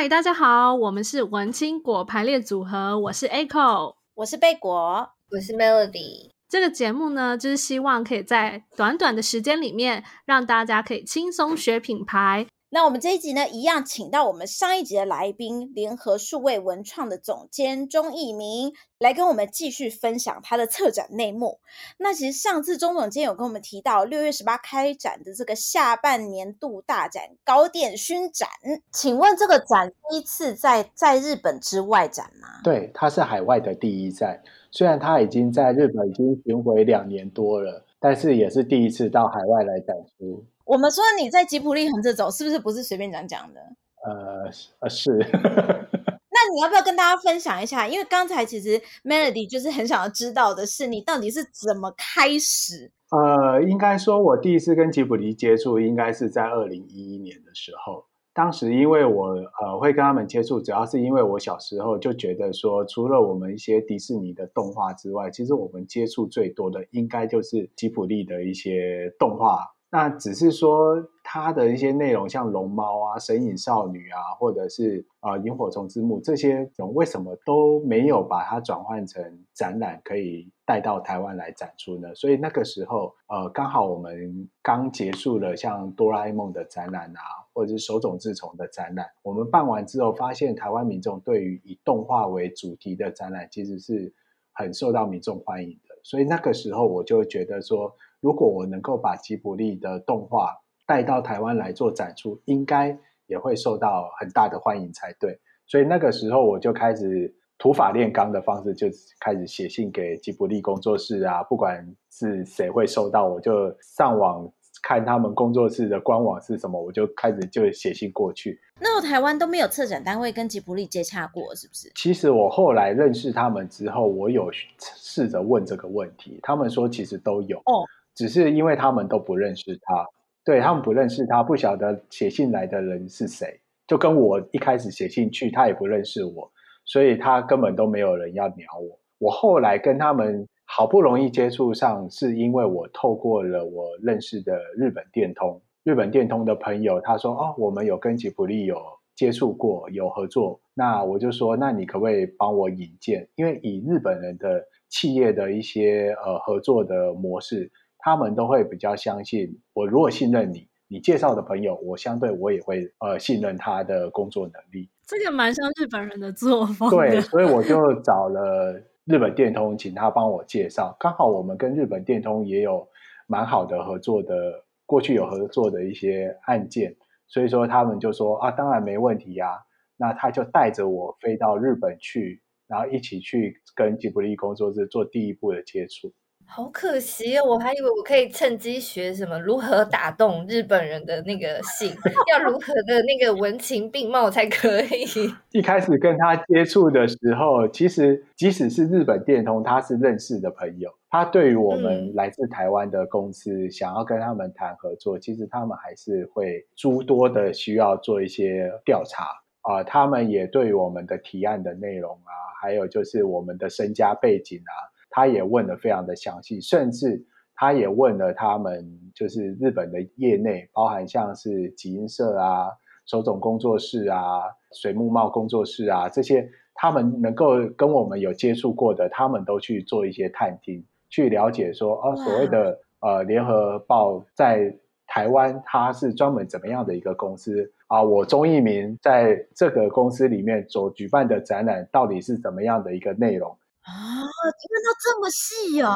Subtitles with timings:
[0.00, 6.30] 嗨，大家好，我们是文青果排列组合，我是 Echo，我是贝果，我是 Melody。
[6.48, 12.46] 这个节目呢，就是希望可以在短短的时间里面，让大家可以轻松学品牌。
[12.70, 21.60] 那我们这一集呢，一样请到我们上一集的来宾，联合数位文创的总监钟逸民，来跟我们继续分享他的策展内幕。
[21.96, 28.46] 那其实上次钟总监有跟我们提到，六月十八开展的这个下半年度大展——糕点勋展，
[28.92, 32.60] 请问这个展第一次在在日本之外展吗？
[32.62, 40.44] 对，它是海外的第一站，虽然它已经在日本已经巡回两年多了，但是也是第一次到海外来展出。
[40.68, 43.60] 我们说你在吉普力横着走，是不是不是随便讲讲的？
[44.04, 44.44] 呃，
[44.80, 45.10] 呃是。
[46.30, 47.88] 那你要不要跟大家分享一下？
[47.88, 52.92] 因为刚才其实 Melody 就是很想要知道的是，你到底是怎么开始？
[53.10, 58.04] 呃，应该说，我第一次跟吉普力接触，应该是在二零一一年的时候。
[58.34, 59.28] 当时因为我
[59.62, 69.64] 呃会跟他们接触，主要是因为我小时候就觉得说，除了我们一些迪士尼的动画之外，其实我们接触最多的应该就是吉普力的一些动画。
[69.90, 82.14] 那只是说它的一些内容，像龙猫啊、神隐少女啊，或者是呃萤火虫之墓这些种，为什么都没有把它转换成展览，可以带到台湾来展出呢？
[82.14, 87.20] 所以那个时候，呃，刚好我们刚结束了像哆啦 A 梦的展览啊，
[87.54, 94.12] 或者是手冢治虫的展览，我们办完之后，发现台湾民众对于以动画为主题的展览，其实是
[94.52, 95.98] 很受到民众欢迎的。
[96.02, 97.96] 所以那个时候，我就觉得说。
[98.20, 105.38] 如果我能够把吉卜力的动画带到台湾来做展出，应该也会受到很大的欢迎才对。
[105.66, 108.86] 所以那个时候我就开始土法炼钢的方式，就
[109.20, 114.50] 开始写信给吉卜力工作室啊，不管是谁会收到，我就上网
[114.82, 118.58] 看他们工作室的官网是什么，我就开始就写信过去。
[118.80, 121.90] 那我台湾都没有策展单位跟吉卜力接洽过，是不是？
[121.96, 124.48] 其实我后来认识他们之后，我有
[124.78, 127.84] 试着问这个问题，他们说其实都有哦。
[128.18, 130.04] 只是因为他们都不认识他，
[130.44, 136.50] 对，他们不认识他，不晓得写信来的人是谁，就跟我一开始写信去，他也不认识我，
[136.84, 138.98] 所以他根本都没有人要鸟我。
[139.20, 148.82] 我后来跟他们好不容易接触上，是因为我透过了我认识的日本电通，日本电通的朋友，他说哦，我们有跟吉普力有
[149.14, 153.28] 接触过，有合作，那我就说，那你可不可以帮我引荐？
[153.36, 157.70] 因为以日本人的企业的一些呃合作的模式。
[157.98, 159.86] 他们都会比较相信我。
[159.86, 164.88] 如果信任你，你介绍的朋友，我相对我也会呃信任他的工作能力。
[165.06, 166.88] 这个蛮像日本人的作风。
[166.90, 170.96] 对，所以我就找了日本电通，请他帮我介绍。
[170.98, 172.88] 刚好我们跟日本电通也有
[173.26, 179.64] 蛮好的合作的，过去有合作的一些案件，所以说他们就说啊，当然没问题呀。
[180.00, 186.12] 那他就带着我飞到日本去，然后一起去跟吉卜力工作室做第一步的接触。
[186.50, 191.94] 好可惜哦，我还以为我可以趁机学什么如何打动日本人的那个性，
[192.32, 195.04] 要如何的那个文情并茂才可以。
[195.52, 209.24] 一开始跟他接触的时候，其实即使是日本电通，他是认识的朋友，他对于我们来自台湾的公司，嗯、想要跟他们谈合作，其实他们还是会诸多的需要做一些调查
[209.60, 209.84] 啊、呃。
[209.84, 214.96] 他们也对于我们的提案的内容啊，还有就是我们的身家背景啊。
[215.18, 217.20] 他也问的非常的详细，甚至
[217.56, 222.68] 他也问了他们就是日本的业内，包含像是集英社啊、
[223.04, 224.42] 手冢工作室啊、
[224.80, 234.72] 水木茂工作室啊这些，他们能够跟我们有接触过的，他们都去做一些探听，去了解说，哦，所谓的呃联合报在
[235.08, 238.00] 台湾它是专门怎么样的一个公司啊？
[238.00, 243.58] 我钟义明在这个公司里面所举办的展览到底是怎么样的一个内容？
[243.88, 244.20] 啊，
[244.60, 245.94] 听到这么细哦！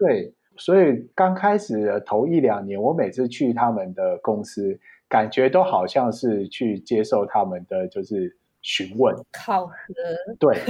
[0.00, 4.76] 对，所以刚开始头一两年，我每次去他们的公司，
[5.08, 9.74] 感觉都好像是去接受他们的就是询问考核。
[10.40, 10.60] 对，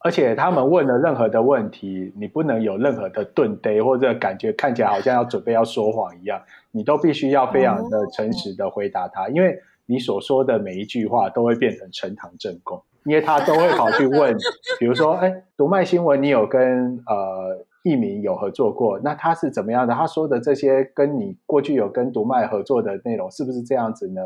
[0.00, 6.42] 而且他们问了任何的问题，你不能有任何的顿呆，或者感觉看起来好像要准备要说谎一样，
[6.72, 9.56] 你都必须要非常的诚实的回答他，哦、因为
[9.86, 12.82] 你所说的每一句话都会变成呈堂证供。
[13.06, 14.36] 因为他都会跑去问，
[14.78, 18.98] 比如说，哎，读卖新闻，你有跟呃艺民有合作过？
[18.98, 19.94] 那他是怎么样的？
[19.94, 24.22] 他说的这些跟你过去有跟读卖合作的内容是不是这样子呢？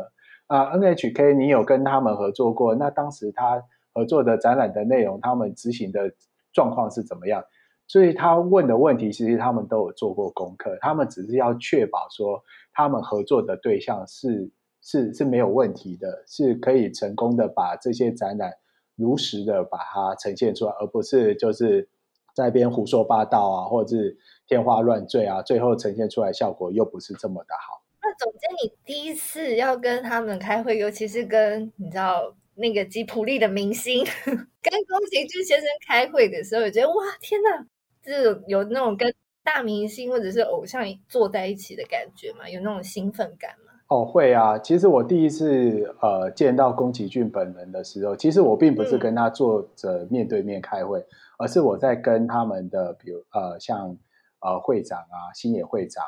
[0.47, 2.75] 啊，NHK 你有跟他们合作过？
[2.75, 3.63] 那当时他
[3.93, 6.11] 合作的展览的内容，他们执行的
[6.51, 7.43] 状况是怎么样？
[7.87, 12.41] 所以他问的问题，其实他们都有做过功课，他们只是要确保说
[12.73, 14.49] 他们合作的对象是
[14.81, 18.51] 是是没有问题的，是可以成功的把这些展览
[18.95, 21.89] 如实的把它呈现出来，而不是就是
[22.35, 24.17] 在边胡说八道啊，或者是
[24.47, 27.81] 天花乱坠啊，最后呈现出来效果又不是这么的好。
[28.03, 34.33] 那总监，你第一次要跟他们开会，尤其是跟你知道那个吉普力的明星， 跟
[34.87, 37.67] 宫崎骏先生开会的时候，我觉得哇，天哪，
[38.01, 42.49] 这有那种跟大明星或者是偶像坐在一起的感觉吗？
[42.49, 43.70] 有那种兴奋感吗？
[43.91, 44.57] 哦，会啊。
[44.57, 51.05] 其实我第一次呃见到宫崎骏本人的时候，其实我并不是跟他坐着面对面开会，嗯、
[51.39, 53.97] 而是我在跟他们的，比如呃像
[54.39, 56.03] 呃会长啊，星野会长。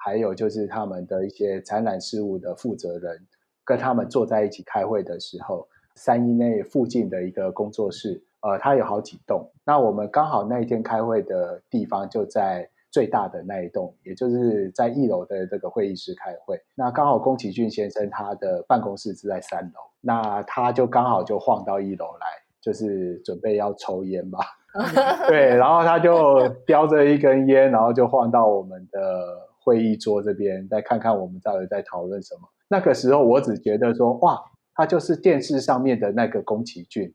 [0.00, 3.20] 还有就是他们的一些展览事务的负责人，
[3.64, 9.48] 跟他们坐在一起开会的时候，三一内附近的一个工作室，呃，它有好几栋。
[9.64, 16.60] 那我们刚好那一天开会的地方就在最大的那一栋，也就是在一楼的这个会议室开会。
[16.74, 22.26] 那刚好宫崎骏先生他的办公室是在三楼，那他就刚好就晃到一楼来，
[22.60, 24.38] 就是准备要抽烟吧。
[25.28, 29.48] 对，然后他就叼着一根烟，然后就晃到我们的。
[29.60, 32.48] 会议桌这边，再看看我们到底在讨论什么。
[32.68, 34.40] 那个时候，我只觉得说，哇，
[34.74, 37.12] 他就是电视上面的那个宫崎骏，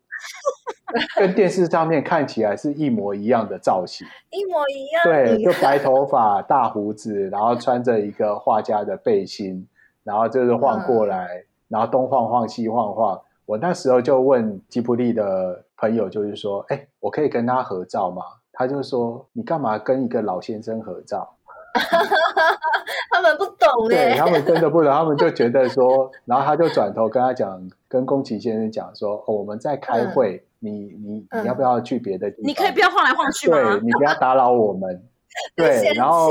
[1.17, 5.03] 跟电视上面看起来是一模一样的造型，一模一样。
[5.03, 9.67] 对，就白头发、大胡子，然后穿着一个画家的背心，
[10.03, 13.19] 然后就是晃过来，嗯、然后东晃晃西晃晃。
[13.45, 18.21] 我那时候就问吉普力的朋友，就是说，哎，我可以跟他合照吗？
[18.51, 21.35] 他就说，你干嘛跟一个老先生合照？
[23.09, 32.47] 他们不懂哎， 对，他们真的不懂，他们就觉得说，然后他就转头跟他讲，跟宫崎先生讲说，哦，我们在开会，嗯、你你你要不要去别的地方？
[32.47, 33.57] 你可以不要晃来晃去吗？
[33.57, 35.03] 对，你不要打扰我们。
[35.55, 36.29] 对，然后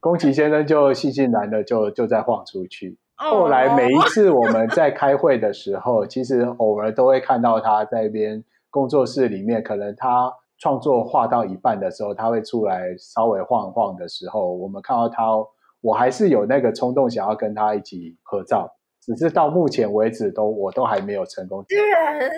[0.00, 2.96] 宫崎先生就悻悻然的就就在晃出去。
[3.16, 10.32] 后来每一次我们在开会的时候，其实偶尔都会看到他在一边工作室里面，可能他。
[10.56, 15.24] 创作画到一半的时候，他会出来稍微晃晃的时候，我们看到他，
[15.82, 18.72] 我还是有那个冲动想要跟他一起合照，
[19.04, 21.64] 只是到目前为止都我都还没有成功。
[21.68, 22.30] 居然，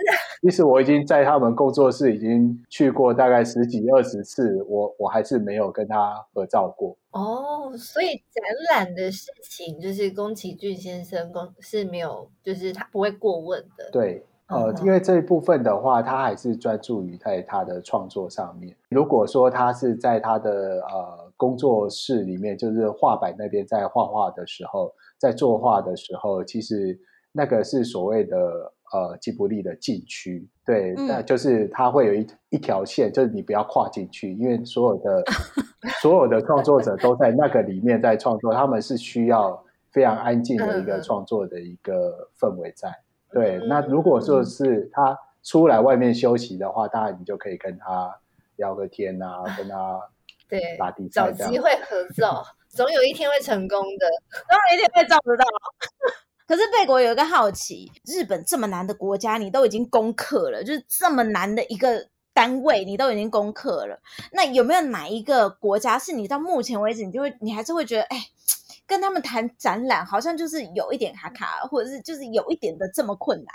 [0.42, 6.96] 其实我已经在他们工作室已经去过大概十几二十次，我我还是没有跟他合照过。
[7.12, 13.90] 哦，所以展览的事情就是宫崎骏先生公是没有，就是他不会过问的。
[13.92, 14.24] 对。
[14.48, 18.72] 呃，因为这一部分的话，他还是专注于在他的创作上面。
[18.90, 26.98] 如果说他是在他的呃工作室里面，就是画板那边在画画的时候，在作画的时候，其实
[27.32, 28.36] 那个是所谓的
[28.92, 35.24] 呃吉卜力的禁区，对，那、嗯、就是他会有一一条线，就是你不要跨进去，因为所有的
[36.00, 42.88] 所有的创作者都在那个里面在创作，他们是需要非常安静的一个创作的一个氛围在。
[43.30, 48.14] 对，那如果说是他出来外面休息的话，当然你就可以跟他
[48.56, 50.00] 聊个天啊，跟他
[50.48, 52.42] 对打地找机会合照，
[52.76, 55.44] 总有一天会成功的，总有一天会照得到。
[56.46, 63.98] 可是贝果有一个好奇，日本这么难的国家，你都已经攻克了，就是这么难的一个单位，你都已经攻克了。
[64.32, 68.26] 那有没有哪一个国家是你到目前为止，你就会你还是会觉得，哎？
[68.86, 73.52] 跟他们谈展览，好像就是有一点卡卡，或者是就是有一点的这么困难。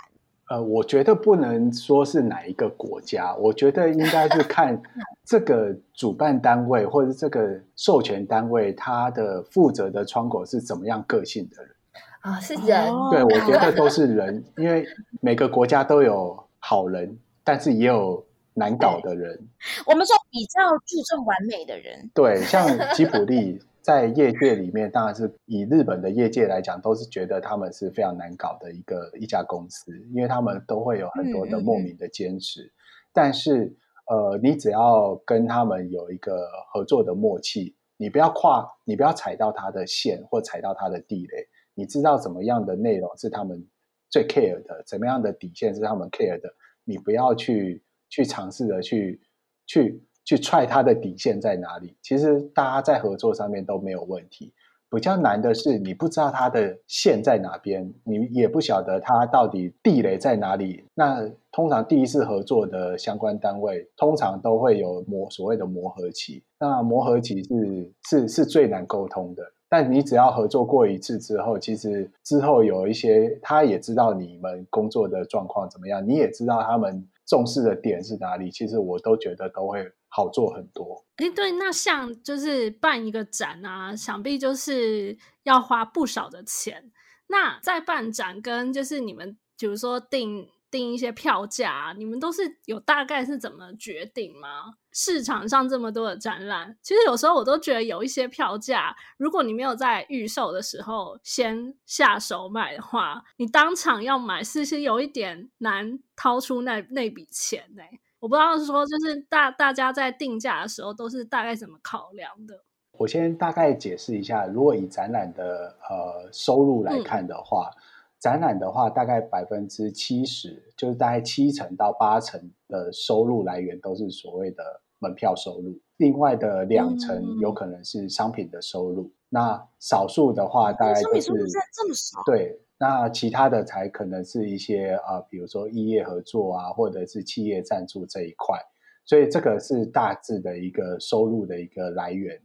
[0.52, 4.78] 呃，我觉得不能说是哪一个国家，我觉得应该是看
[5.24, 11.74] 这个主办单位或者是这个授权单位，他的负责的窗口是怎么样个性的人
[12.20, 12.38] 啊？
[12.38, 12.92] 是人？
[13.10, 14.86] 对，我觉得都是人， 因为
[15.22, 19.40] 每个国家都有好人，但是也有难搞的人。
[19.86, 23.58] 我们说比较注重完美的人，对，像吉普力。
[23.82, 32.62] 在业界里面，当然是以日本的业界来讲，都是觉得他们是非常难搞的一个一家公司，因为他们都会有很多的莫名的坚持。
[32.62, 32.72] 嗯嗯、
[33.12, 33.76] 但是，
[34.08, 43.66] 呃，你只要跟他们有一个合作的默契，你不要跨，你不要踩到他的线或踩到他的地雷，你知道怎么样的内容是他们
[44.08, 46.48] 最 care 的，怎么样的底线是他们 care 的，
[46.84, 49.20] 你不要去去尝试的去
[49.66, 50.02] 去。
[50.24, 51.96] 去踹他的底线在哪里？
[52.02, 54.52] 其实大家在合作上面都没有问题。
[54.94, 60.84] 比较难的是你不知道他的线在哪边，你也不晓得他到底地雷在哪里。
[60.94, 66.44] 那通常第一次合作的相关单位，通常都会有磨所谓的磨合期。
[66.60, 69.42] 那磨合期是是是最难沟通的。
[69.66, 78.50] 但你只要合作过一次之后，其实之后有一些他也知道你们工作的状况怎么样，你也知道他们重视的点是哪里。
[78.50, 79.90] 其实我都觉得都会。
[80.14, 81.06] 好做很多。
[81.16, 86.92] 哎，对，那像就是办一个展啊，想必就是要花不少的钱。
[87.28, 94.74] 那在办展跟就是你们，比如说订订一些票价，你们都是有大概是怎么决定吗？
[94.94, 107.82] 市场上这么多的展览，其实有时候我都觉得有一些票价，如果你没有在预售的时候先下手买的话，你当场要买，是是有一点难掏出那那笔钱呢、
[108.22, 112.54] 我不知道说，就是大大家在定价的时候都是大概怎么考量的？
[112.92, 117.82] 我先大概解释一下，如果以展览的呃收入来看的话，嗯、
[118.20, 124.62] 展览的话大概百分之七十，就是大概七成到八成的收入来源都是所谓的
[125.00, 129.02] 门票收入，另外的两成有可能是商品的收入。
[129.02, 138.58] 嗯、那少数的话，大概就是、商品收入这么少，对，那其他的才可能是一些啊、比如说异业合作啊，或者是企业赞助这一块。
[139.04, 142.36] 所以这个是大致的一个收入的一个来源。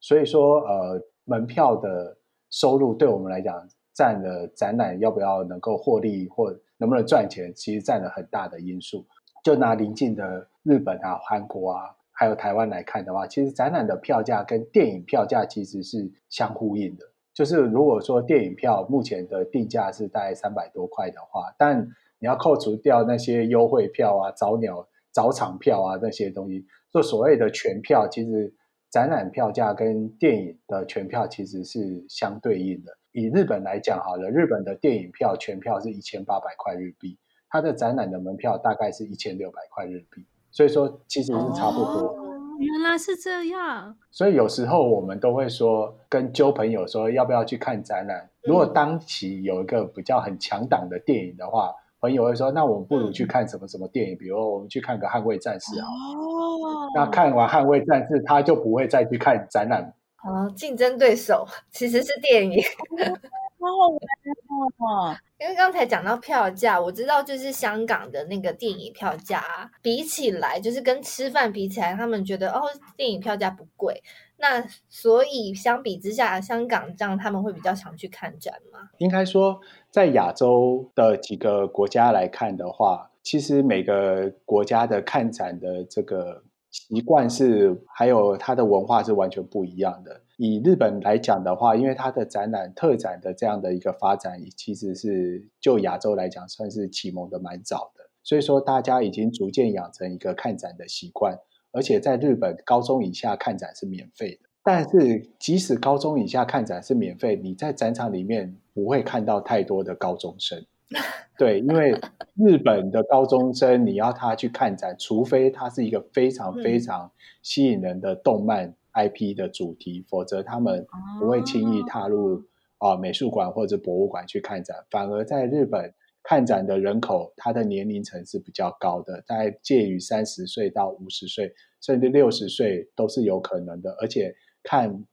[0.00, 2.16] 所以说，呃，门票的
[2.50, 9.06] 收入对我们来讲，占了展览要不要能够获利或能不能赚钱，其实占了很大的因素。
[9.44, 17.04] 就拿邻近的日本啊、韩国啊，还有台湾来看的话，其实展览的票价跟电影票价其实是相呼应的。
[17.34, 21.86] 就是如果说电影票目前的定价是大概三百多块的话，但
[22.18, 28.54] 你要扣除掉那些优惠票啊、早鸟早场票啊那些东西，就所谓的全票，其实。
[28.90, 32.92] 展览票价跟电影的全票其实是相对应的。
[33.10, 37.18] 以日本来讲好了，日本的电影票全票是一千八百块日币，
[37.50, 42.23] 它的展览的门票大概是一千六百块日币，所以说其实是差不多。
[42.58, 43.96] 原来是这样。
[44.10, 48.28] 所以有时候我们都会说，跟揪朋友说要不要去看展览。
[48.42, 51.74] 如果当期有一个比较很强档的电影的话。
[52.00, 54.14] 朋友会说：“那我们不如去看什么什么电影？
[54.14, 55.86] 嗯、比如我们去看个《捍卫战士》啊。
[55.86, 59.90] 哦，那看完《捍卫战士》，他就不会再去看展览。
[60.22, 62.62] 哦，竞争对手其实是电影。
[63.64, 72.62] 哦，因为刚才讲到票价，我知道就是香港的那个电影票价，比起来就是跟吃饭比起来，他们觉得哦，
[72.96, 74.02] 电影票价不贵。
[74.36, 78.90] 那所以相比之下，香港这样他们会比较常去看展吗？
[78.98, 79.60] 应该说。”
[79.94, 90.22] 在亚洲的几个国家来看的话，其实每个国家的看展的这个习惯是，还有它的文化是完全不一样的。
[90.36, 101.38] 以日本来讲的话，因为它的展览特展的这样的一个发展，其实是就亚洲来讲算是启蒙的蛮早的，所以说大家已经逐渐养成一个看展的习惯，
[101.72, 104.48] 而且在日本高中以下看展是免费的。
[104.66, 110.64] 但是，即使高中以下看展是免费，你在展场里面不会看到太多的高中生。
[111.36, 111.92] 对，因为
[112.34, 117.10] 日本的高中生，你要他去看展，除非他是一个非常非常
[117.42, 120.86] 吸引人的动漫 IP 的主题，嗯、否则他们
[121.20, 122.38] 不会轻易踏入
[122.78, 124.76] 啊、呃、美术馆或者博物馆去看展。
[124.90, 134.34] 反而在日本看展的人口，他的年龄层是比较高的，大概介于三十岁到五十岁，甚至六十岁都是有可能的，而且。
[134.66, 135.04] 看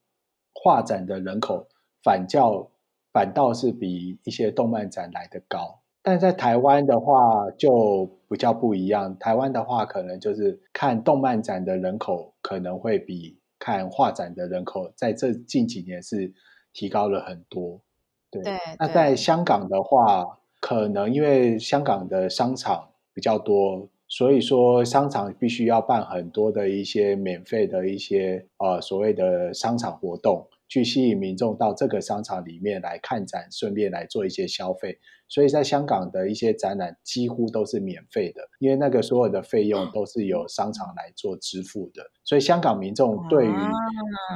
[0.53, 1.67] 画展的人口
[2.01, 2.71] 反较
[3.11, 9.19] 反倒是比一些动漫展来得高，但在台湾的话就比较不一样。
[9.19, 16.33] 台湾的话，可能就是看动漫展的人口可能会比看画展的人口在这近几年是
[16.73, 17.79] 提高了很多。
[18.31, 23.87] 对，对，那在香港的话，可能因为香港的商场比较多。
[24.07, 34.97] 所以说，商场必须要办很多的一些免费的一些呃所谓的商场活动，去吸引民众到这个商场里面来看展，顺便来做一些消费。
[35.27, 42.01] 所以在香港的一些展览几乎都是免费的，因为那个所有的费用都是由商场来做支付的。
[42.23, 43.53] 所以香港民众对于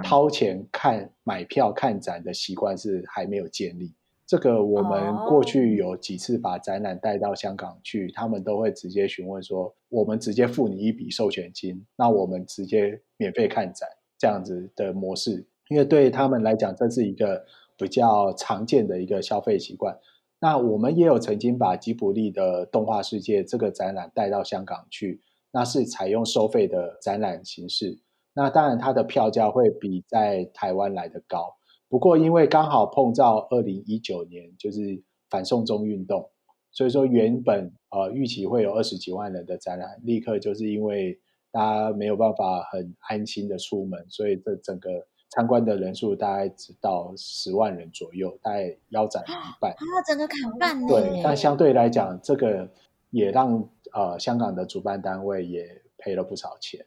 [0.04, 3.96] 掏钱看买票看展的习惯是还没有建立。
[4.28, 13.88] 这个我们过去有几次把展览带到香港去，他们都会直接询问说：“我们直接付你一笔授权金，那我们直接免费看展
[14.18, 17.46] 这样子的模式。”因为对他们来讲，这是一个
[17.78, 19.98] 比较常见的一个消费习惯。
[20.40, 28.00] 那我们也有曾经把吉卜力的动画世界这个展览带到香港去，那是采用收费的展览形式。
[28.34, 31.56] 那当然，它的票价会比在台湾来的高。
[31.88, 36.30] 不过，因为刚好碰到二零一九年就是反送中运动，
[36.72, 41.18] 所以说原本呃预期会有二十几万人的展览，立刻就是因为
[41.52, 44.90] 大家没有办法很安心的出门，所以这整个
[45.30, 49.72] 参观的人数大概只到十万人左右，大概腰斩一半。
[49.72, 49.78] 啊，
[50.08, 50.88] 整个砍半呢？
[50.88, 52.70] 对，但相对来讲，这个
[53.10, 56.86] 也让呃香港的主办单位也赔了不少钱。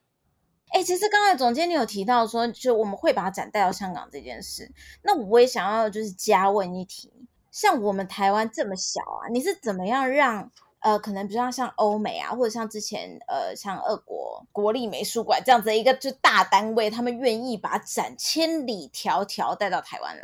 [0.70, 4.70] 哎，其实刚才总监你有提到说，就我们会把展带到香港这件事，
[5.02, 7.10] 那我也想要就是加问一题，
[7.50, 20.22] 像我们台湾这么小啊，你是怎么样让呃，可能比如说像欧美啊，或者像之前呃，像俄国国立美术馆这样子的一个就大单位，他们愿意把展千里迢迢带到台湾来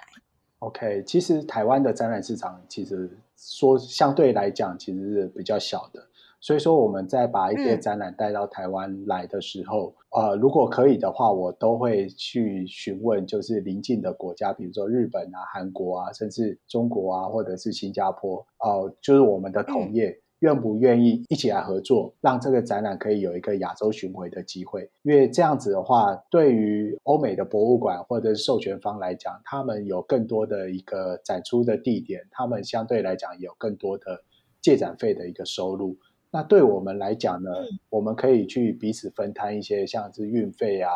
[0.61, 6.07] ？OK，其实台湾的展览市场其实说相对来讲其实是比较小的。
[6.41, 24.87] 所以说，我们在把一些展览带到台湾来的时候，嗯、呃，如果可以的话，我都会去询问，就是邻近的国家，比如说日本啊、韩国啊，甚至中国啊，或者是新加坡，呃，就是我们的同业、嗯、愿不愿意一起来合作，让这个展览可以有一个亚洲巡回的机会。
[25.03, 34.23] 因为这样子的话，对于欧美的博物馆或者是授权方来讲，他们有更多的一个展出的地点，他们相对来讲有更多的
[34.61, 35.97] 借展费的一个收入。
[36.31, 40.91] 那对我们来讲呢，嗯、我们可以去彼此分摊一些像是运费啊，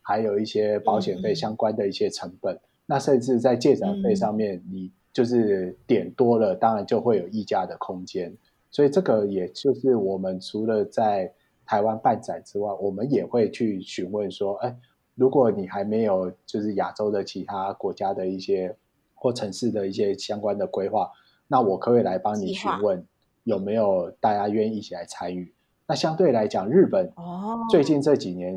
[0.00, 2.54] 还有一些保险费相关的一些成本。
[2.54, 8.32] 嗯、那甚至在借展费上面，嗯、你就是点多了，当然就会有溢价的空间。
[8.72, 11.32] 所以这个也就是我们除了在
[11.64, 14.76] 台湾办展之外，我们也会去询问说，哎，
[15.14, 18.74] 如果你还没有就是亚洲的其他国家的一些
[19.14, 21.08] 或城市的一些相关的规划，
[21.46, 23.06] 那我可以来帮你询问。
[23.44, 25.52] 有没有大家愿意一起来参与？
[25.84, 27.12] 那相对来讲，日本
[27.68, 28.56] 最近这几年，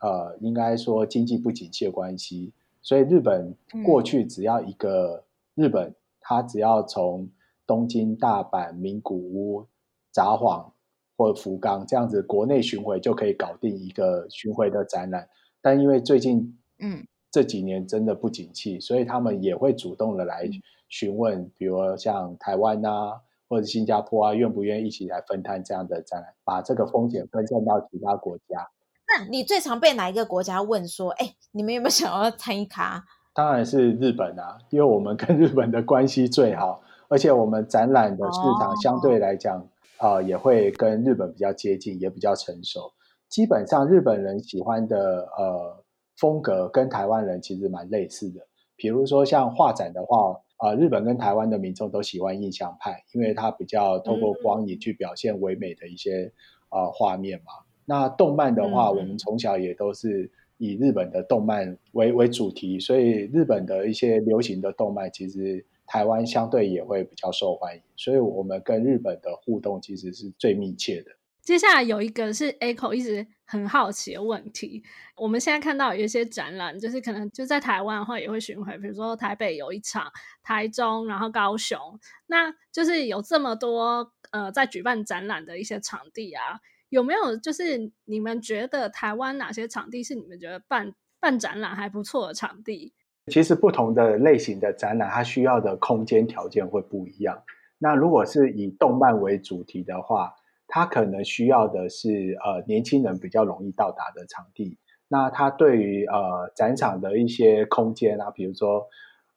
[0.00, 3.54] 哦、呃，应该说经济不景气的关系，所以日本
[3.86, 5.24] 过去只要一个
[5.54, 7.26] 日本，它只要从
[7.68, 9.68] 东京、大阪、名古屋、
[10.10, 10.72] 札幌
[11.16, 15.28] 或福冈这样子国内巡回就可以搞定一个巡回的展览。
[15.62, 20.50] 但因为最近嗯这几年真的不景气，所以他们也会主动的来
[20.88, 23.20] 询问，比如像台湾啊。
[23.50, 28.68] 或者新加坡啊，愿不愿意一起来分摊这样的展览，把这个风险分散到其他国家？
[29.08, 33.06] 那你最常被哪一个国家问说，哎，你们有没有想要参与卡？
[33.32, 39.58] 当然是日本啊，因为我们跟日本的关系最好，而且我们展览的市场相对来讲，
[39.96, 42.92] 啊、哦呃，也会跟日本比较接近，也比较成熟。
[43.28, 45.84] 基本上日本人喜欢的呃
[46.16, 48.40] 风格跟台湾人其实蛮类似的，
[48.76, 50.40] 比如说像画展的话。
[50.60, 56.32] 啊、呃，日本跟台湾的民众都喜欢印象派，因为它比较透过光影去表现唯美的一些
[56.68, 57.52] 啊、呃、画面嘛。
[57.84, 67.82] 那动漫的话，嗯、我们从小也都是以日本的动漫为为主题，所以日本的一些流行的动漫，其实台湾相对也会比较受欢迎。
[67.96, 71.10] 所以我们跟日本的互动其实是最密切的。
[71.40, 74.84] 接下来有一个是 Echo 一直很好奇的问题，
[75.16, 81.78] 我们现在看到有一些展览，就是可能就在台湾的话也会巡回，比如说台北有一场，台中，然后高雄，
[82.26, 92.92] 那就是有这么多呃在举办展览的一些场地啊，有没有就是你们觉得台湾哪些场地是你们觉得办办展览还不错的场地？
[93.28, 97.42] 其实不同的类型的展览，它需要的空间条件会不一样。
[97.78, 100.34] 那如果是以动漫为主题的话，
[100.66, 108.84] 它可能需要的是呃年轻人比较容易到达的场地，那它对于呃展场的一些空间啊，比如说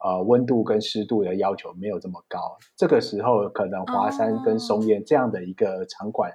[0.04, 6.32] 呃温度跟湿度的要求没有这么高，这个时候可能华山跟松烟这样的一个场馆，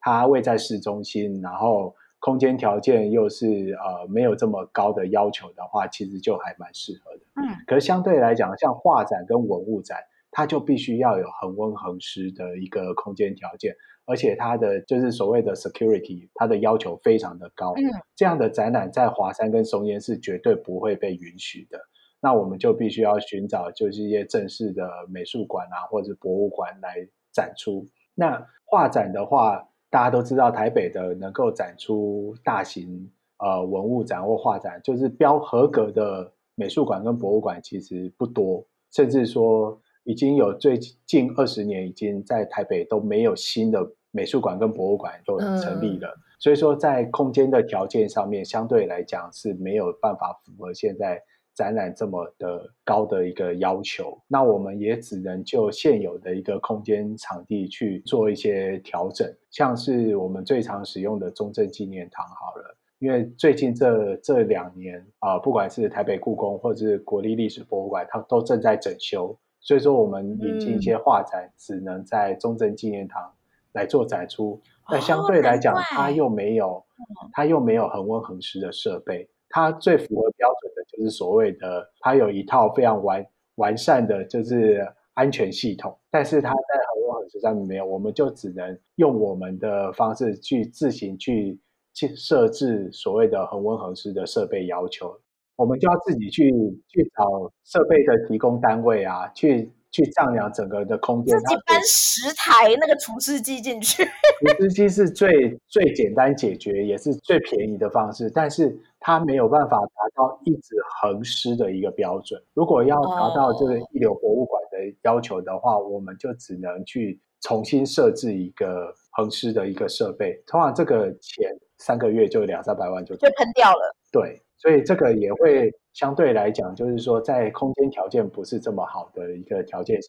[0.00, 7.22] 它位在市中心，然后空间条件又是呃没有这么高的要求的话，其实就还蛮适合的。
[7.34, 9.98] 嗯，可是相对来讲，像画展跟文物展，
[10.30, 13.74] 它就必须要有恒温恒湿的一个空间条件。
[14.06, 17.74] 而且它的就是所谓的 security，它的要求非常的高。
[17.76, 17.82] 嗯，
[18.16, 21.78] 这样的展览在华山跟松烟是绝对不会被允许的。
[22.20, 27.86] 那我们就必须要寻找就是一些正式的美术馆啊，或者博物馆来展出。
[28.14, 43.92] 那画展的话，大家都知道台北的能够展出大型呃文物展或画展，就是标合格的美术馆跟博物馆其实不多，甚至说已经有最近二十年已经在台北都没有新的。
[44.12, 51.22] 美术馆跟博物馆都成立了，嗯、所以说在空间的条件上面，相对来讲是没有办法符合现在
[51.60, 54.18] 展览这么的高的一个要求。
[54.26, 73.30] 那我们也只能就现有的一个空间场地去做一些调整，像是我们最常使用的中正纪念堂好了，因为最近这这两年啊、呃，不管是台北故宫或者是国立历史博物馆，它都正在整修，所以说我们引进一些画展，只能在中正纪念堂。
[73.72, 76.84] 来做展出，但相对来讲，它又没有，
[77.32, 79.28] 它又没有恒温恒湿的设备。
[79.50, 85.94] 它最符合标准的就是所谓的，它有一套非常完完善的，就是安全系统。
[86.10, 86.58] 但是它在
[86.94, 91.60] 恒温恒湿上面没有，我们就只能用我们的方式去自行去
[91.92, 95.14] 去设置所谓的恒温恒湿的设备要求。
[95.56, 96.50] 我们就要自己去
[96.88, 104.04] 去找设备的提供单位啊，去去丈量整个的空间，自己搬十台那个除湿机进去。
[104.58, 112.40] 除湿机是最最简单解决，也是最便宜的方式，但是它没有办法达到一直恒湿的一个标准。
[112.54, 120.40] 如果要达到这个一流博物馆的要求的话，我们就只能去重新设置一个恒湿的一个设备。
[120.46, 121.48] 通常这个钱
[121.78, 123.96] 三个月就两三百万就就喷掉了。
[124.12, 125.72] 对，所以这个也会。
[125.92, 130.08] 相对来讲，就是说，在空间条件不是这么好的一个条件下，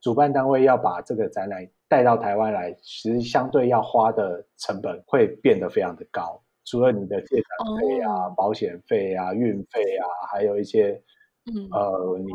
[0.00, 6.40] 主办单位要把这个展览带到台湾来，其实相对要花的成本会变得非常的高。
[6.64, 7.44] 除了你的借展
[7.76, 11.02] 费啊、哦、保险费啊、运费啊，还有一些，
[11.52, 12.30] 嗯、呃，你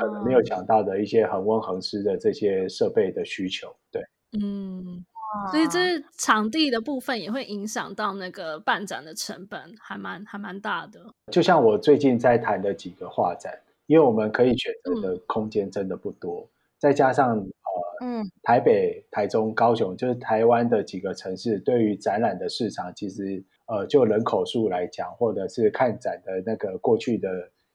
[0.00, 3.70] 可能没有想到的一些恒温恒湿的这些设备的需求。
[3.92, 4.02] 对，
[4.40, 5.04] 嗯。
[5.50, 11.00] 所以这场地的部分也会影响到那个办展的成本，还蛮还蛮大的。
[11.30, 13.52] 就像我最近在谈的几个画展，
[13.86, 27.28] 因为我们可以选择的空间真的不多，嗯、再加上呃，嗯，台北、台中、高雄，就是台湾的几个城市，对于展览的市场，其实呃，就人口数来讲，或者是看展的那个过去的。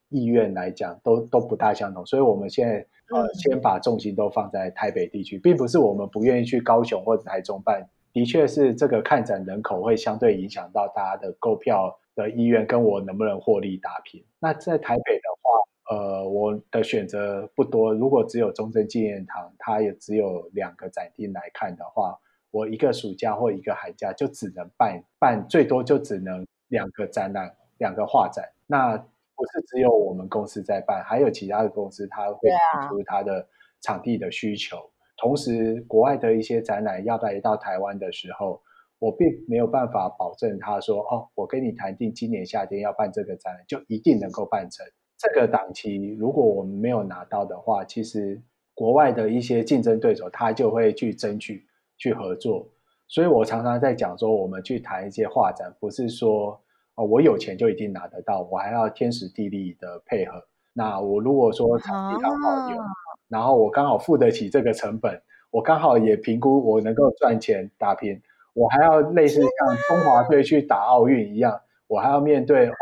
[0.09, 14.23] 意愿来讲都都不大相同，所以我们现在呃先把重心都放在台北地区，并不是我们不愿意去高雄或者台中办，的确是这个看展人口会相对影响到大家的购票的意愿，跟我能不能获利打平。
[14.39, 22.17] 那在台北的话，呃，我的选择不多，如果只有中正纪念堂，它也只有两个展厅来看的话，
[22.51, 28.45] 我一个暑假或一个寒假就只能办办，最多就只能两个展览，两个画展。
[28.65, 33.45] 那不是只有我们公司在办，还有其他的公司，他会提出他的
[33.81, 34.77] 场地的需求。
[34.77, 38.61] 啊、同时，国外的一些展览要来到台湾的时候，
[38.97, 44.85] 我并没有办法保证他说：“哦，我跟你谈定今年夏天要办这个展览，就一定能够办成。”
[45.17, 48.41] 这个档期如果我们没有拿到的话，其实
[48.73, 51.65] 国外的一些竞争对手他就会去争取
[51.97, 52.67] 去合作。
[53.07, 56.61] 所以我常常在讲说，我们去谈一些画展，不是说。
[56.95, 60.43] 哦，我有钱就一定拿得到，我还要天时地利的配合。
[60.73, 62.87] 那我如果说场地刚好有，啊、
[63.27, 68.21] 然后我刚好付得起这个成本，我刚好也评估我能够赚钱打拼，
[68.53, 72.73] 我还要类似像中华队去打奥运一样，我还要面对欧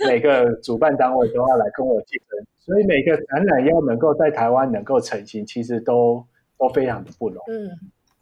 [0.00, 6.24] 美 每个主办单位都要来跟我竞争，所以每个展览要能够在台湾能够成型，其实都
[6.58, 7.52] 都非常的不容易。
[7.52, 7.68] 嗯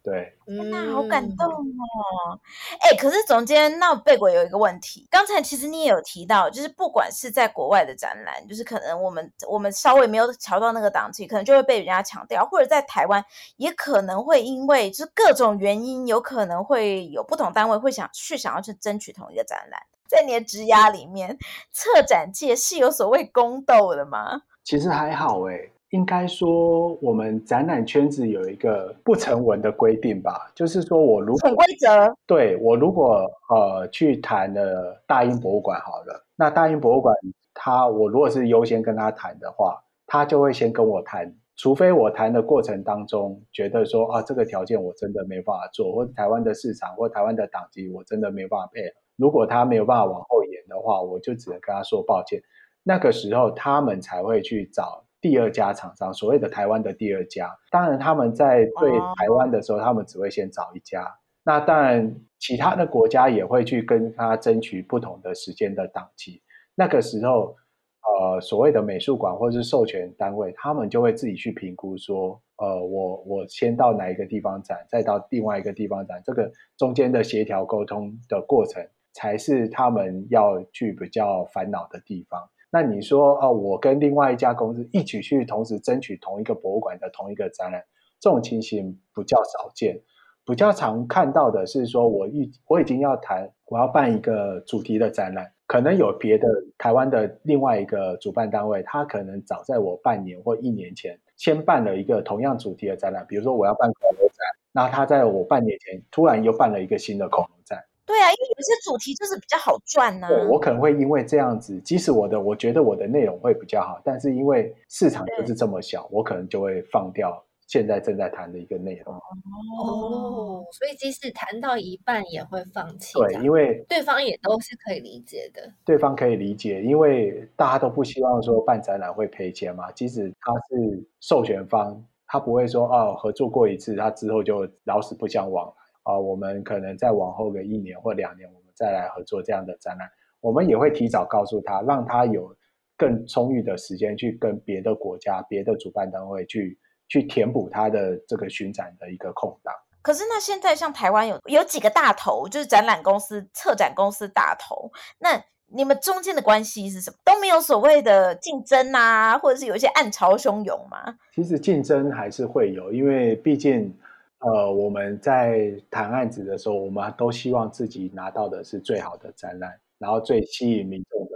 [0.03, 2.41] 对，那好感动哦！
[2.81, 13.23] 哎、欸，可是总监，那贝果有一个问题，刚才其实你也有提到，就是不管是在国外的展览，就是可能我们我们稍微没有瞧到那个档期，可能就会被人家抢掉，或者在台湾
[13.57, 19.83] 也可能会因为就是各种原因，有可能会有不同单位会想去想要去争取同一个展览。
[20.09, 21.37] 在你的职涯里面，
[21.71, 24.41] 策展界是有所谓宫斗的吗？
[24.65, 25.73] 其实还好哎、欸。
[25.91, 37.13] 应该说，我们展览圈子有一个不成文的规定吧，就是说我如果潜规则，对，我如果呃去谈了大英博物馆好了，那大英博物馆
[37.53, 52.41] 他我如果是优先跟他谈的话，他就会先跟我谈，除非我谈的过程当中觉得说啊这个条件我真的没办法做，或者台湾的市场或台湾的档期我真的没办法配合，如果他没有办法往后延的话，我就只能跟他说抱歉，
[52.85, 55.05] 那个时候他们才会去找。
[55.21, 61.07] 第二家厂商，所谓的台湾的第二家，当然他们在对台湾的时候，他们只会先找一家。
[61.43, 66.43] 那当然，其他的国家也会去跟他争取不同的时间的档期。
[66.75, 67.57] 那个时候，
[68.03, 82.41] 呃，所谓的美术馆或者是授权单位，他们就会自己去评估说，呃，我我先到哪一个地方展，再到另外一个地方展，这个中间的协调沟通的过程，才是他们要去比较烦恼的地方。
[82.71, 87.85] 那你说啊，我跟另外一家公司一起去同时争取同一个博物馆的同一个展览，
[88.21, 90.01] 这种情形比较少见。
[90.47, 104.39] 比较常看到的是说，我已我已经要谈，我要办一个主题的展览，可能有别的台湾的另外一个主办单位，他可能早在我半年或一年前先办了一个同样主题的展览，比如说我要办恐龙展，
[104.73, 107.85] 那他在我半年前突然又办了一个新的恐龙展。
[108.11, 110.31] 对啊，因为有些主题就是比较好赚呢、啊。
[110.31, 119.15] 对，我可能会因为这样子，即使我的我觉得我的内容会比较好，但是因为市场就是这么小，我可能就会放掉现在正在谈的一个内容。
[119.15, 123.17] 哦，所以即使谈到一半也会放弃。
[123.17, 125.73] 对，因为对方也都是可以理解的。
[125.85, 129.93] 对方可以理解，因为大家都不希望说办展览会赔钱嘛。
[129.93, 135.73] 即使他是授权方，他不会说哦，合作过一次，他之后就老死不相往来。
[136.11, 140.09] 啊，我们可能再往后个一年或两年，我们再来合作这样的展览。
[140.41, 142.55] 我们也会提早告诉他，让他有
[142.97, 149.75] 更充裕的时间去跟别的国家、别的主办单位去去填补他的这个巡展的一个空档。
[150.03, 157.17] 可是那现在像台湾有有几个大头，就是展览公司、策展公司大头，那你们中间的关系是什么？
[157.23, 161.17] 都没有所谓的竞争啊，或者是有一些暗潮汹涌吗？
[161.35, 163.95] 其实竞争还是会有，因为毕竟
[164.41, 171.31] 呃我们在谈案子的时候，我们都希望自己拿到的是最好的展览，然后最吸引民众的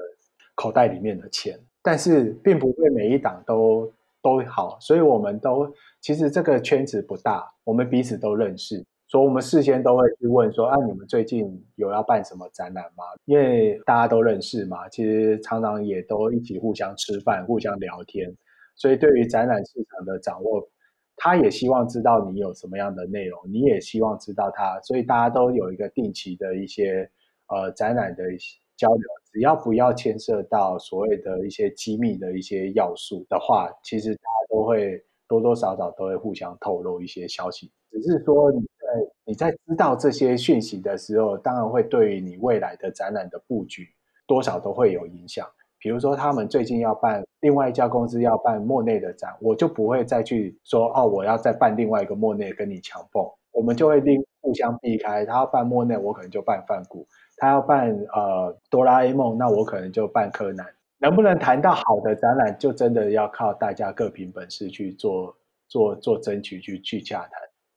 [0.55, 1.59] 口袋里面的钱。
[1.83, 7.47] 但是并不会每一档都都好，所以我们都其实这个圈子不大。
[7.63, 18.35] 我们彼此都认识，所以我们事先都会去问说：“啊，你们最近有要办什么展览吗？”因为大家都认识嘛，其实常常也都一起互相吃饭、互相聊天，
[18.77, 20.67] 所以对于展览市场的掌握，
[21.17, 27.11] 他也希望知道你有什么样的内容，你也希望知道他，所以大家都有一个定期的一些
[27.49, 29.03] 呃展览的一些交流。
[29.33, 35.05] 只要不要牵涉到所谓的一些机密的一些要素的话，其实大家都会。
[35.27, 43.89] 多多少少都会互相透露一些消息，只是说你在你在知道这些讯息的时候，当然会对于你未来的展览的布局
[44.27, 45.49] 多少都会有影响。
[45.79, 55.27] 比如说他们最近要办另外一家公司要办莫内的展，我就不会再去说哦，我要再办另外一个莫内跟你强蹦，我们就会另互相避开。
[55.27, 60.65] 他要办莫内，我可能就办梵谷；他要办呃哆啦 A 梦，那我可能就办柯南。
[61.01, 65.37] 能不能谈到好的展览，就真的要靠大家各凭本事去做
[65.69, 67.31] 做做争取，去去洽谈。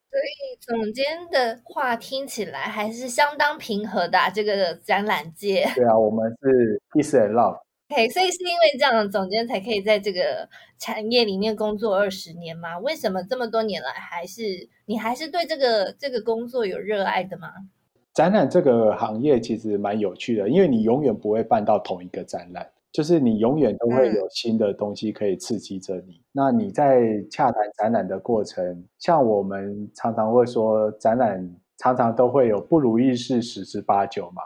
[0.10, 5.68] 所以总监的话听起来还是相当平和的，啊，这个展览界。
[5.76, 7.60] 对啊，我们是 peace and love。
[7.90, 10.48] OK，所以是因为这样，总监才可以在这个
[10.78, 12.78] 产业里面工作二十年吗？
[12.80, 14.42] 为什么这么多年来还是
[14.86, 17.50] 你还是对这个这个工作有热爱的吗？
[18.14, 22.68] 展览这个行业其实蛮有趣的，因为你永远不会办到同一个展览。
[22.92, 26.14] 就是你永远都会有新的东西可以刺激着你。
[26.14, 31.48] 嗯、那你在洽谈展览的过程，像我们常常会说，展览
[31.78, 34.42] 常常都会有不如意事十之八九嘛。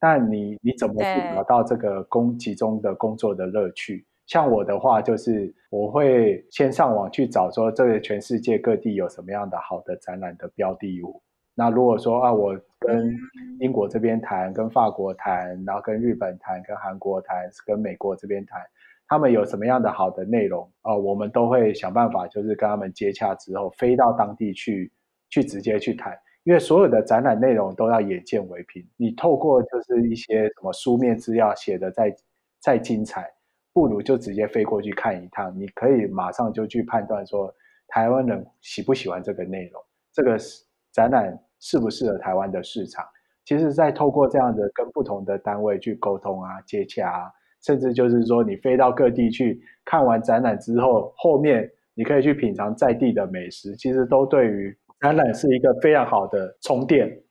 [0.00, 4.06] 但你你怎么去找到这个工其中的工作的乐趣？
[4.26, 11.20] 像我的话，就是我会先上网去找说，这个全世界各地有什么样的好的展览的标的物。
[11.54, 13.14] 那如果说啊，我跟
[13.58, 18.62] 英国这边谈，跟法国谈，然后跟日本谈，跟韩国谈，跟美国这边谈，
[19.08, 24.90] 他们有什么样的好的内容啊，呃，我们都会想办法，就是跟他们接洽之后，飞到当地去，
[25.28, 26.16] 去直接去谈。
[26.44, 32.16] 因为所有的展览内容都要眼见为凭，你透过就是一些什么书面资料写的再
[32.60, 33.30] 再精彩，
[33.72, 37.54] 不如就直接飞过去看一趟，你可以马上就去判断说
[37.88, 40.38] 台湾人喜不喜欢这个内容，这个
[40.92, 41.38] 展览。
[41.62, 43.04] 适不适合台湾的市场？
[43.44, 57.22] 其实，在透过这样的跟不同的单位去沟通啊、接洽啊，甚至就是说，你飞到各地去看完展览之后，后面你可以去品尝在地的美食，其实都对于展览是一个非常好的充电。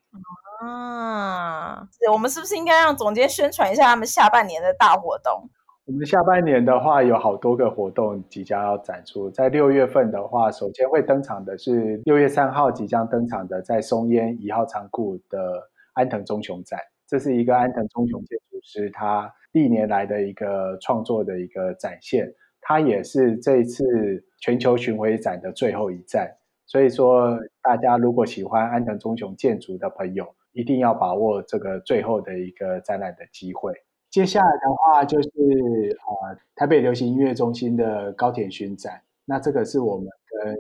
[0.62, 5.50] 啊，我们是不是应该让总监宣传一下他们下半年的大活动？
[5.86, 23.84] 我们下半年的话有好多个活动即将要展出，在六月份的话，首先会登场的是六月三号即将登场的在松烟一号仓库的安藤忠雄展，这是一个安藤忠雄建筑师他历年来的一个创作的一个展现，他也是这一次
[24.40, 26.30] 全球巡回展的最后一站，
[26.70, 33.74] 所以说大家如果喜欢安藤忠雄建筑的朋友，一定要把握这个最后的一个展览的机会。
[34.12, 35.30] 接下来的话就是
[35.98, 40.08] 呃台北流行音乐中心的高田勋展，那这个是我们
[40.44, 40.56] 跟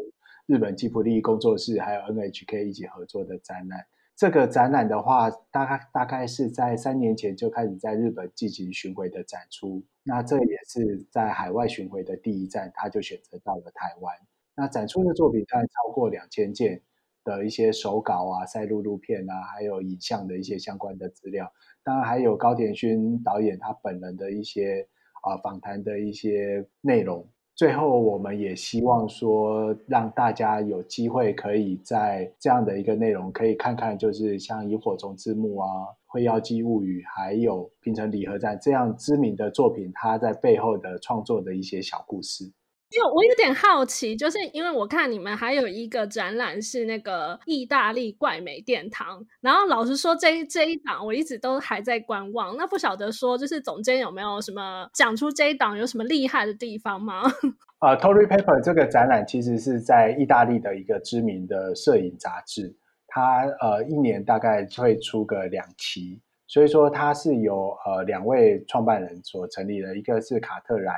[0.47, 3.85] 日本吉普力工作室还有 NHK 一起合作的展览。
[4.15, 14.11] 这个展览的话，大概大概是在三年前就开始在日本进行巡回的展出，那这也是在海外巡回的第一站，他就选择到了台湾。
[14.59, 16.81] 那展出的作品大概超过两千件。
[17.25, 21.51] 的一些手稿啊、赛录录片啊，还有影像的一些相关的资料，
[21.83, 24.87] 当然还有高田勋导演他本人的一些
[25.21, 27.27] 啊、访谈的一些内容。
[27.53, 35.67] 最后，我们也希望说，让大家有机会可以在这样的一个内容，可以看看，就是像《萤火虫之墓》啊，
[36.07, 42.49] 《辉耀姬物语》，还有《平成礼盒战》这样知名的作品，它在背后的创作的一些小故事。
[42.89, 57.21] 就我有点好奇，就是因为我看你们还有一个展览是那个意大利怪美殿堂，然后老实说这一这一档我一直都还在观望，那不晓得说就是总监有没有什么讲出这一档有什么厉害的地方吗？
[57.79, 62.75] 啊、Tory Paper 这个展览其实是在意大利的一个知名的摄影杂志，
[63.07, 66.19] 它呃一年大概会出个两期。
[66.47, 70.95] 所以说它是由呃两位创办人所成立的，一个是卡特兰，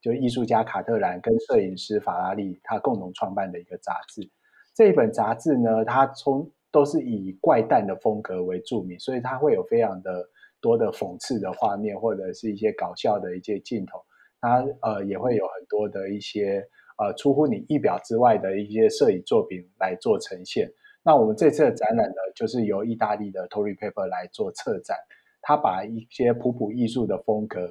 [0.00, 4.28] 就艺术家卡特兰跟摄影师法拉利他共同创办的一个杂志。
[4.74, 10.24] 这一本杂志呢，它从都是以怪诞的风格为著名，所以它会有非常的
[10.60, 13.98] 多的讽刺的画面，或者是一些搞笑的一些镜头。
[14.40, 16.64] 它呃也会有很多的一些
[16.96, 20.70] 呃出乎你意表之外的一些摄影作品来做呈现。
[21.02, 24.96] 那我们这次的展览呢，就是由意大利的 Torrey Pepper 来做策展，
[25.40, 27.66] 他把一些普普艺术的风格，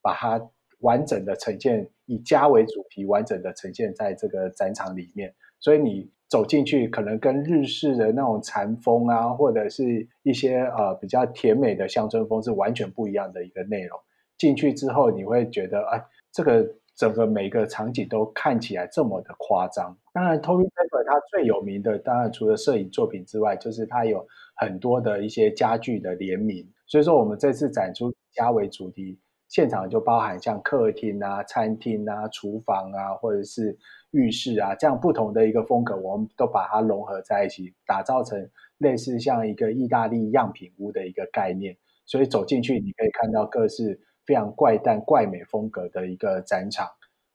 [0.00, 0.38] 把它
[0.82, 5.34] 完整的呈现，以家为主题，完整的呈现在这个展场里面。
[5.58, 13.98] 所以你走进去，可能跟日式的那种禅风啊，或者是一些呃比较甜美的乡村风是完全不一样的一个内容。
[14.36, 19.96] 进去之后，你会觉得，哎，这个整个每个场景都看起来这么的夸张。
[20.12, 26.68] 当然，Tony Pepper 它最有名的，当然除了摄影作品之外，就是它有很多的一些家具的联名。
[26.88, 29.18] 所以说，我们这次展出家为主题，
[29.52, 33.78] 现场就包含像客厅啊、餐厅啊、厨房啊，或者是
[34.12, 41.76] 浴室啊，这样不同的一个风格，我们都把它融合在一起，打造成类似像一个意大利样品屋的一个概念。
[42.06, 44.00] 所以走进去，你可以看到各式。
[44.24, 46.86] 非常怪诞、怪美风格的一个展场，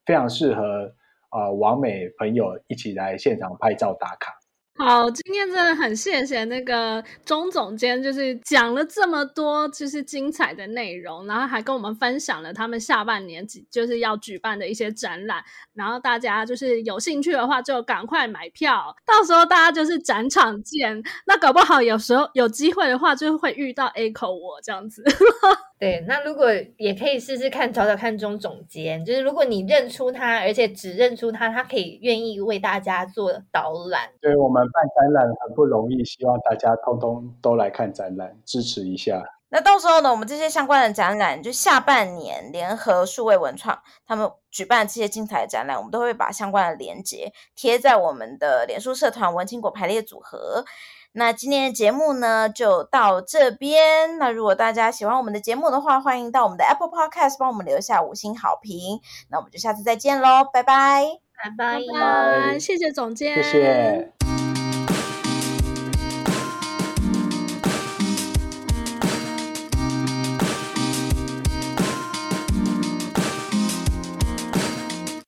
[0.06, 0.90] 非常适合
[1.30, 4.37] 呃网美朋友一起来现场拍照打卡。
[4.78, 15.42] 好，今天真的很谢谢那个钟总监，就是讲了这么多就是精彩的内容，然后还跟我们分享了他们下半年就是要举办的一些展览，
[15.74, 21.02] 然后大家就是有兴趣的话就赶快买票，到时候大家就是展场见。
[21.26, 25.02] 那搞不好有时候有机会的话，就会遇到 Echo 我这样子。
[25.78, 34.10] 对，那如果也可以试试看，找找看钟总监，就是如果你认出他，而且只认出他，他可以愿意为大家做导览。
[34.20, 34.58] 对我们。
[34.70, 39.22] 办展览很不容易，希望大家通通都来看展览，支持一下。
[39.50, 50.64] 那到时候呢，我们这些相关的展览，就下半年联合数位文创他们举办这些精彩的展览，我们都会把相关的链接贴在我们的脸书社团“文青果排列组合”。
[51.12, 54.18] 那今天的节目呢，就到这边。
[54.18, 59.00] 那如果大家喜欢我们的节目的话，欢迎到我们的 Apple Podcast 帮我们留下五星好评。
[59.30, 61.04] 那我们就下次再见喽，拜拜，
[61.42, 64.27] 拜拜，拜拜，谢谢总监，谢谢。